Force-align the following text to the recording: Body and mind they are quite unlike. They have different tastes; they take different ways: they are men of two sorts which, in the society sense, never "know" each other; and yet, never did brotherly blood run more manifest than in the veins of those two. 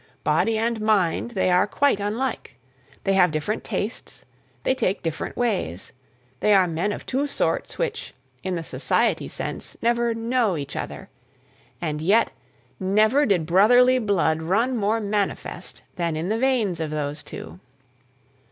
Body 0.23 0.57
and 0.57 0.81
mind 0.81 1.29
they 1.37 1.51
are 1.51 1.67
quite 1.67 1.99
unlike. 1.99 2.57
They 3.03 3.13
have 3.13 3.29
different 3.29 3.63
tastes; 3.63 4.25
they 4.63 4.73
take 4.73 5.03
different 5.03 5.37
ways: 5.37 5.93
they 6.39 6.55
are 6.55 6.65
men 6.67 6.91
of 6.91 7.05
two 7.05 7.27
sorts 7.27 7.77
which, 7.77 8.11
in 8.41 8.55
the 8.55 8.63
society 8.63 9.27
sense, 9.27 9.77
never 9.79 10.15
"know" 10.15 10.57
each 10.57 10.75
other; 10.75 11.11
and 11.79 12.01
yet, 12.01 12.31
never 12.79 13.27
did 13.27 13.45
brotherly 13.45 13.99
blood 13.99 14.41
run 14.41 14.75
more 14.75 14.99
manifest 14.99 15.83
than 15.97 16.15
in 16.15 16.29
the 16.29 16.39
veins 16.39 16.79
of 16.79 16.89
those 16.89 17.21
two. 17.21 17.59